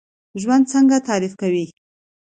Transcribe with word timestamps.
ژوند 0.41 0.63
څنګه 0.71 0.97
تعریف 1.07 1.33
کوئ؟ 1.41 1.65